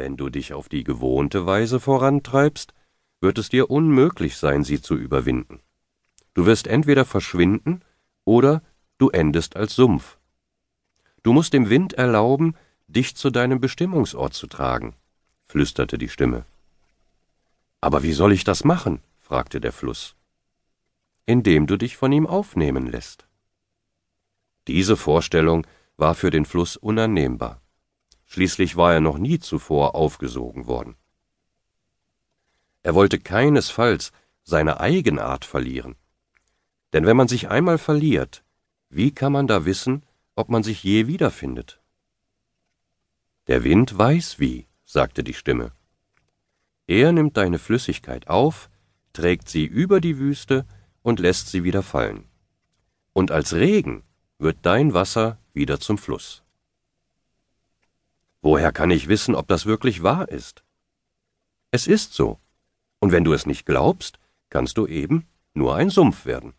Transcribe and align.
Wenn 0.00 0.16
du 0.16 0.30
dich 0.30 0.54
auf 0.54 0.70
die 0.70 0.82
gewohnte 0.82 1.44
Weise 1.44 1.78
vorantreibst, 1.78 2.72
wird 3.20 3.36
es 3.36 3.50
dir 3.50 3.68
unmöglich 3.68 4.38
sein, 4.38 4.64
sie 4.64 4.80
zu 4.80 4.96
überwinden. 4.96 5.60
Du 6.32 6.46
wirst 6.46 6.66
entweder 6.66 7.04
verschwinden 7.04 7.82
oder 8.24 8.62
du 8.96 9.10
endest 9.10 9.56
als 9.56 9.74
Sumpf. 9.74 10.16
Du 11.22 11.34
musst 11.34 11.52
dem 11.52 11.68
Wind 11.68 11.92
erlauben, 11.92 12.54
dich 12.88 13.14
zu 13.14 13.28
deinem 13.28 13.60
Bestimmungsort 13.60 14.32
zu 14.32 14.46
tragen, 14.46 14.94
flüsterte 15.44 15.98
die 15.98 16.08
Stimme. 16.08 16.46
Aber 17.82 18.02
wie 18.02 18.14
soll 18.14 18.32
ich 18.32 18.44
das 18.44 18.64
machen? 18.64 19.02
fragte 19.18 19.60
der 19.60 19.72
Fluss. 19.72 20.16
Indem 21.26 21.66
du 21.66 21.76
dich 21.76 21.98
von 21.98 22.10
ihm 22.10 22.26
aufnehmen 22.26 22.86
lässt. 22.86 23.26
Diese 24.66 24.96
Vorstellung 24.96 25.66
war 25.98 26.14
für 26.14 26.30
den 26.30 26.46
Fluss 26.46 26.78
unannehmbar. 26.78 27.60
Schließlich 28.32 28.76
war 28.76 28.94
er 28.94 29.00
noch 29.00 29.18
nie 29.18 29.40
zuvor 29.40 29.96
aufgesogen 29.96 30.68
worden. 30.68 30.94
Er 32.84 32.94
wollte 32.94 33.18
keinesfalls 33.18 34.12
seine 34.44 34.78
Eigenart 34.78 35.44
verlieren. 35.44 35.96
Denn 36.92 37.06
wenn 37.06 37.16
man 37.16 37.26
sich 37.26 37.48
einmal 37.48 37.76
verliert, 37.76 38.44
wie 38.88 39.10
kann 39.10 39.32
man 39.32 39.48
da 39.48 39.64
wissen, 39.64 40.06
ob 40.36 40.48
man 40.48 40.62
sich 40.62 40.84
je 40.84 41.08
wiederfindet? 41.08 41.80
Der 43.48 43.64
Wind 43.64 43.98
weiß 43.98 44.38
wie, 44.38 44.68
sagte 44.84 45.24
die 45.24 45.34
Stimme. 45.34 45.72
Er 46.86 47.10
nimmt 47.10 47.36
deine 47.36 47.58
Flüssigkeit 47.58 48.28
auf, 48.28 48.70
trägt 49.12 49.48
sie 49.48 49.64
über 49.64 50.00
die 50.00 50.18
Wüste 50.18 50.66
und 51.02 51.18
lässt 51.18 51.48
sie 51.48 51.64
wieder 51.64 51.82
fallen. 51.82 52.28
Und 53.12 53.32
als 53.32 53.54
Regen 53.54 54.04
wird 54.38 54.58
dein 54.62 54.94
Wasser 54.94 55.38
wieder 55.52 55.80
zum 55.80 55.98
Fluss. 55.98 56.44
Woher 58.42 58.72
kann 58.72 58.90
ich 58.90 59.08
wissen, 59.08 59.34
ob 59.34 59.48
das 59.48 59.66
wirklich 59.66 60.02
wahr 60.02 60.28
ist? 60.28 60.64
Es 61.70 61.86
ist 61.86 62.14
so, 62.14 62.40
und 62.98 63.12
wenn 63.12 63.24
du 63.24 63.32
es 63.32 63.46
nicht 63.46 63.66
glaubst, 63.66 64.18
kannst 64.48 64.76
du 64.78 64.86
eben 64.86 65.26
nur 65.54 65.74
ein 65.74 65.90
Sumpf 65.90 66.26
werden. 66.26 66.54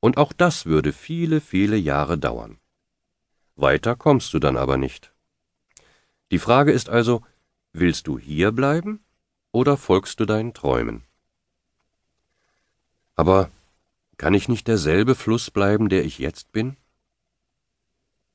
Und 0.00 0.18
auch 0.18 0.32
das 0.32 0.66
würde 0.66 0.92
viele, 0.92 1.40
viele 1.40 1.76
Jahre 1.76 2.18
dauern. 2.18 2.58
Weiter 3.56 3.96
kommst 3.96 4.34
du 4.34 4.38
dann 4.38 4.56
aber 4.56 4.76
nicht. 4.76 5.12
Die 6.30 6.38
Frage 6.38 6.72
ist 6.72 6.88
also, 6.88 7.22
willst 7.72 8.06
du 8.06 8.18
hier 8.18 8.52
bleiben 8.52 9.04
oder 9.52 9.76
folgst 9.76 10.20
du 10.20 10.26
deinen 10.26 10.52
Träumen? 10.52 11.04
Aber 13.14 13.50
kann 14.16 14.34
ich 14.34 14.48
nicht 14.48 14.68
derselbe 14.68 15.14
Fluss 15.14 15.50
bleiben, 15.50 15.88
der 15.88 16.04
ich 16.04 16.18
jetzt 16.18 16.52
bin? 16.52 16.76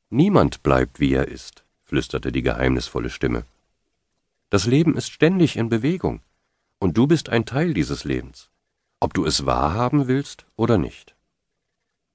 Niemand 0.09 0.63
bleibt, 0.63 0.99
wie 0.99 1.13
er 1.13 1.27
ist, 1.27 1.63
flüsterte 1.89 2.31
die 2.31 2.43
geheimnisvolle 2.43 3.09
Stimme. 3.09 3.45
Das 4.49 4.65
Leben 4.65 4.95
ist 4.95 5.11
ständig 5.11 5.57
in 5.57 5.69
Bewegung, 5.69 6.21
und 6.79 6.97
du 6.97 7.07
bist 7.07 7.29
ein 7.29 7.45
Teil 7.45 7.73
dieses 7.73 8.03
Lebens, 8.03 8.49
ob 8.99 9.13
du 9.13 9.25
es 9.25 9.45
wahrhaben 9.45 10.07
willst 10.07 10.45
oder 10.55 10.77
nicht. 10.77 11.15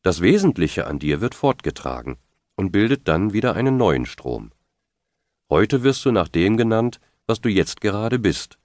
Das 0.03 0.21
Wesentliche 0.21 0.87
an 0.87 0.99
dir 0.99 1.21
wird 1.21 1.35
fortgetragen 1.35 2.17
und 2.57 2.71
bildet 2.71 3.09
dann 3.09 3.33
wieder 3.33 3.55
einen 3.55 3.77
neuen 3.77 4.07
Strom. 4.07 4.53
Heute 5.51 5.83
wirst 5.83 6.05
du 6.05 6.13
nach 6.13 6.29
dem 6.29 6.57
genannt, 6.57 7.01
was 7.27 7.41
du 7.41 7.49
jetzt 7.49 7.81
gerade 7.81 8.19
bist, 8.19 8.59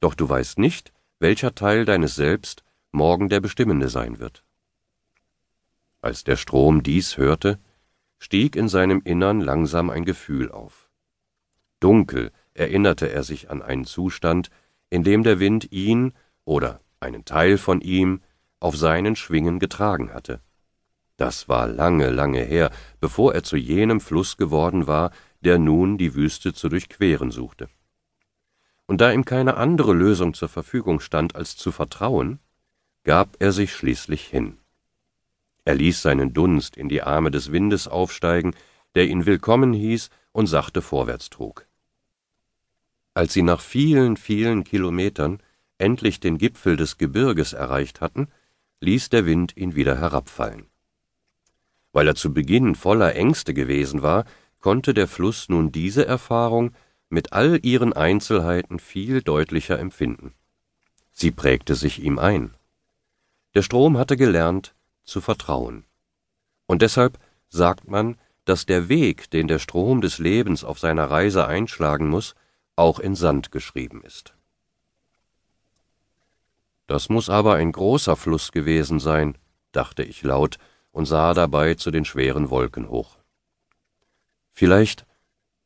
doch 0.00 0.14
du 0.14 0.28
weißt 0.28 0.58
nicht, 0.58 0.92
welcher 1.20 1.54
Teil 1.54 1.86
deines 1.86 2.16
Selbst 2.16 2.64
morgen 2.92 3.28
der 3.28 3.40
bestimmende 3.40 3.88
sein 3.88 4.18
wird. 4.18 4.44
Als 6.02 6.22
der 6.22 6.36
Strom 6.36 6.82
dies 6.82 7.16
hörte, 7.16 7.58
stieg 8.24 8.56
in 8.56 8.70
seinem 8.70 9.02
Innern 9.04 9.42
langsam 9.42 9.90
ein 9.90 10.06
Gefühl 10.06 10.50
auf. 10.50 10.88
Dunkel 11.78 12.32
erinnerte 12.54 13.12
er 13.12 13.22
sich 13.22 13.50
an 13.50 13.60
einen 13.60 13.84
Zustand, 13.84 14.48
in 14.88 15.04
dem 15.04 15.24
der 15.24 15.40
Wind 15.40 15.70
ihn 15.72 16.14
oder 16.46 16.80
einen 17.00 17.26
Teil 17.26 17.58
von 17.58 17.82
ihm 17.82 18.22
auf 18.60 18.78
seinen 18.78 19.14
Schwingen 19.14 19.58
getragen 19.58 20.14
hatte. 20.14 20.40
Das 21.18 21.50
war 21.50 21.66
lange, 21.66 22.08
lange 22.08 22.40
her, 22.40 22.70
bevor 22.98 23.34
er 23.34 23.42
zu 23.42 23.58
jenem 23.58 24.00
Fluss 24.00 24.38
geworden 24.38 24.86
war, 24.86 25.10
der 25.42 25.58
nun 25.58 25.98
die 25.98 26.14
Wüste 26.14 26.54
zu 26.54 26.70
durchqueren 26.70 27.30
suchte. 27.30 27.68
Und 28.86 29.02
da 29.02 29.12
ihm 29.12 29.26
keine 29.26 29.58
andere 29.58 29.92
Lösung 29.92 30.32
zur 30.32 30.48
Verfügung 30.48 31.00
stand, 31.00 31.36
als 31.36 31.58
zu 31.58 31.72
vertrauen, 31.72 32.38
gab 33.02 33.36
er 33.38 33.52
sich 33.52 33.74
schließlich 33.74 34.26
hin. 34.26 34.63
Er 35.64 35.74
ließ 35.74 36.02
seinen 36.02 36.32
Dunst 36.32 36.76
in 36.76 36.88
die 36.88 37.02
Arme 37.02 37.30
des 37.30 37.52
Windes 37.52 37.88
aufsteigen, 37.88 38.54
der 38.94 39.06
ihn 39.06 39.26
willkommen 39.26 39.72
hieß 39.72 40.10
und 40.32 40.46
sachte 40.46 40.82
vorwärts 40.82 41.30
trug. 41.30 41.66
Als 43.14 43.32
sie 43.32 43.42
nach 43.42 43.60
vielen, 43.60 44.16
vielen 44.16 44.64
Kilometern 44.64 45.38
endlich 45.78 46.20
den 46.20 46.38
Gipfel 46.38 46.76
des 46.76 46.98
Gebirges 46.98 47.52
erreicht 47.52 48.00
hatten, 48.00 48.28
ließ 48.80 49.08
der 49.08 49.26
Wind 49.26 49.56
ihn 49.56 49.74
wieder 49.74 49.98
herabfallen. 49.98 50.66
Weil 51.92 52.08
er 52.08 52.14
zu 52.14 52.34
Beginn 52.34 52.74
voller 52.74 53.14
Ängste 53.14 53.54
gewesen 53.54 54.02
war, 54.02 54.24
konnte 54.58 54.94
der 54.94 55.06
Fluss 55.08 55.48
nun 55.48 55.72
diese 55.72 56.06
Erfahrung 56.06 56.72
mit 57.08 57.32
all 57.32 57.60
ihren 57.62 57.92
Einzelheiten 57.92 58.78
viel 58.80 59.22
deutlicher 59.22 59.78
empfinden. 59.78 60.34
Sie 61.12 61.30
prägte 61.30 61.76
sich 61.76 62.02
ihm 62.02 62.18
ein. 62.18 62.54
Der 63.54 63.62
Strom 63.62 63.96
hatte 63.96 64.16
gelernt, 64.16 64.74
zu 65.04 65.20
vertrauen. 65.20 65.84
Und 66.66 66.82
deshalb 66.82 67.18
sagt 67.48 67.88
man, 67.88 68.16
dass 68.44 68.66
der 68.66 68.88
Weg, 68.88 69.30
den 69.30 69.48
der 69.48 69.58
Strom 69.58 70.00
des 70.00 70.18
Lebens 70.18 70.64
auf 70.64 70.78
seiner 70.78 71.10
Reise 71.10 71.46
einschlagen 71.46 72.08
muss, 72.08 72.34
auch 72.76 72.98
in 72.98 73.14
Sand 73.14 73.52
geschrieben 73.52 74.02
ist. 74.02 74.34
Das 76.86 77.08
muss 77.08 77.30
aber 77.30 77.54
ein 77.54 77.72
großer 77.72 78.16
Fluss 78.16 78.52
gewesen 78.52 79.00
sein, 79.00 79.38
dachte 79.72 80.02
ich 80.02 80.22
laut 80.22 80.58
und 80.92 81.06
sah 81.06 81.32
dabei 81.32 81.74
zu 81.74 81.90
den 81.90 82.04
schweren 82.04 82.50
Wolken 82.50 82.88
hoch. 82.88 83.18
Vielleicht 84.52 85.06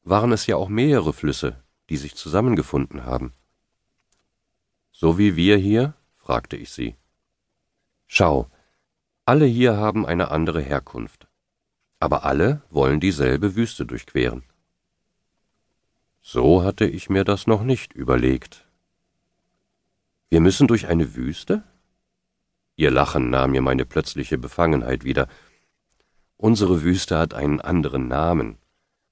waren 0.03 0.33
es 0.33 0.47
ja 0.47 0.57
auch 0.57 0.69
mehrere 0.69 1.13
Flüsse, 1.13 1.63
die 1.91 1.97
sich 1.97 2.15
zusammengefunden 2.15 3.05
haben. 3.05 3.33
So 4.93 5.19
wie 5.19 5.37
wir 5.37 5.57
hier? 5.57 5.95
fragte 6.17 6.57
ich 6.57 6.71
sie. 6.71 6.97
Schau, 8.07 8.49
alle 9.29 9.45
hier 9.45 9.77
haben 9.77 10.07
eine 10.07 10.31
andere 10.31 10.63
Herkunft, 10.63 11.29
aber 12.01 12.25
alle 12.25 12.63
wollen 12.71 12.99
dieselbe 12.99 13.57
Wüste 13.57 13.85
durchqueren. 13.85 14.43
So 16.23 16.63
hatte 16.63 16.87
ich 16.87 17.11
mir 17.11 17.25
das 17.25 17.47
noch 17.47 17.63
nicht 17.63 17.93
überlegt. 17.93 18.67
Wir 20.31 20.41
müssen 20.41 20.67
durch 20.67 20.87
eine 20.87 21.15
Wüste? 21.15 21.63
Ihr 22.77 22.91
Lachen 22.91 23.29
nahm 23.29 23.51
mir 23.51 23.61
meine 23.61 23.85
plötzliche 23.85 24.39
Befangenheit 24.39 25.05
wieder. 25.05 25.29
Unsere 26.39 26.83
Wüste 26.83 27.19
hat 27.19 27.35
einen 27.35 27.61
anderen 27.61 28.09
Namen, 28.09 28.57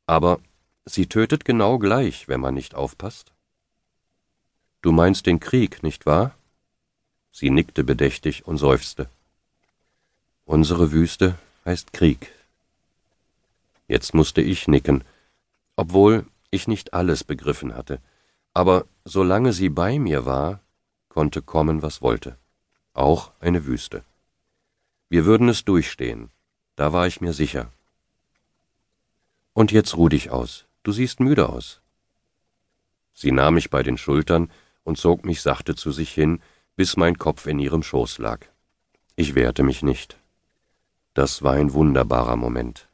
aber 0.07 0.41
sie 0.87 1.09
tötet 1.09 1.45
genau 1.45 1.79
gleich, 1.79 2.27
wenn 2.27 2.41
man 2.41 2.55
nicht 2.55 2.75
aufpasst. 2.75 3.35
Du 4.81 4.93
meinst 4.93 5.27
den 5.27 5.41
Krieg, 5.41 5.83
nicht 5.83 6.07
wahr? 6.07 6.35
Sie 7.33 7.51
nickte 7.51 7.85
bedächtig 7.85 8.47
und 8.47 8.57
seufzte. 8.57 9.11
Unsere 10.49 10.93
Wüste 10.93 11.37
heißt 11.65 11.93
Krieg. 11.93 12.33
Jetzt 13.89 14.15
musste 14.15 14.41
ich 14.41 14.69
nicken, 14.69 15.03
obwohl 15.75 16.25
ich 16.53 16.69
nicht 16.69 16.95
alles 16.95 17.25
begriffen 17.25 17.75
hatte, 17.75 18.01
aber 18.55 18.85
solange 19.05 19.53
sie 19.53 19.69
bei 19.69 19.99
mir 19.99 20.25
war, 20.25 20.61
konnte 21.09 21.43
kommen, 21.43 21.83
was 21.83 22.01
wollte, 22.01 22.39
auch 22.95 23.33
eine 23.41 23.67
Wüste. 23.67 24.05
Wir 25.09 25.25
würden 25.25 25.49
es 25.49 25.65
durchstehen, 25.65 26.31
da 26.77 26.93
war 26.93 27.09
ich 27.09 27.21
mir 27.21 27.33
sicher. 27.33 27.73
Und 29.53 29.73
jetzt 29.73 29.97
ruh 29.97 30.09
dich 30.09 30.31
aus, 30.31 30.67
du 30.85 30.93
siehst 30.93 31.19
müde 31.19 31.49
aus. 31.49 31.81
Sie 33.15 33.33
nahm 33.33 33.55
mich 33.55 33.69
bei 33.69 33.83
den 33.83 33.99
Schultern 33.99 34.53
und 34.85 34.97
zog 34.97 35.25
mich 35.25 35.43
sachte 35.43 35.75
zu 35.75 35.91
sich 35.91 36.13
hin, 36.13 36.41
bis 36.77 36.97
mein 36.97 37.19
Kopf 37.19 37.47
in 37.49 37.59
ihrem 37.59 37.83
Schoß 37.83 38.19
lag. 38.19 38.47
Ich 39.17 39.35
wehrte 39.35 39.65
mich 39.65 39.83
nicht. 39.83 40.17
Das 41.17 41.43
war 41.43 41.55
ein 41.55 41.73
wunderbarer 41.73 42.37
Moment. 42.37 42.91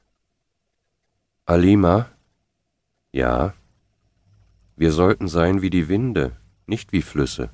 Alima, 1.44 2.08
ja, 3.10 3.52
wir 4.76 4.92
sollten 4.92 5.26
sein 5.26 5.60
wie 5.60 5.70
die 5.70 5.88
Winde, 5.88 6.36
nicht 6.66 6.92
wie 6.92 7.02
Flüsse. 7.02 7.50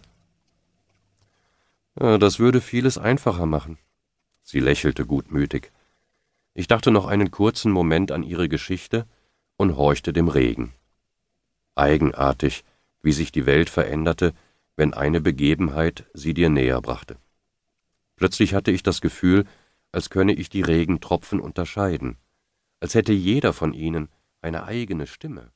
Das 1.94 2.38
würde 2.38 2.60
vieles 2.60 2.98
einfacher 2.98 3.46
machen. 3.46 3.78
Sie 4.42 4.60
lächelte 4.60 5.06
gutmütig. 5.06 5.72
Ich 6.52 6.66
dachte 6.66 6.90
noch 6.90 7.06
einen 7.06 7.30
kurzen 7.30 7.72
Moment 7.72 8.12
an 8.12 8.22
ihre 8.22 8.50
Geschichte 8.50 9.06
und 9.56 9.74
horchte 9.74 10.12
dem 10.12 10.28
Regen. 10.28 10.74
Eigenartig, 11.76 12.62
wie 13.00 13.12
sich 13.12 13.32
die 13.32 13.46
Welt 13.46 13.70
veränderte, 13.70 14.34
wenn 14.76 14.92
eine 14.92 15.22
Begebenheit 15.22 16.04
sie 16.12 16.34
dir 16.34 16.50
näher 16.50 16.82
brachte. 16.82 17.16
Plötzlich 18.16 18.52
hatte 18.52 18.70
ich 18.70 18.82
das 18.82 19.00
Gefühl, 19.00 19.46
als 19.92 20.10
könne 20.10 20.32
ich 20.32 20.48
die 20.48 20.62
Regentropfen 20.62 21.40
unterscheiden, 21.40 22.18
als 22.80 22.94
hätte 22.94 23.12
jeder 23.12 23.52
von 23.52 23.72
ihnen 23.72 24.08
eine 24.40 24.64
eigene 24.64 25.06
Stimme. 25.06 25.52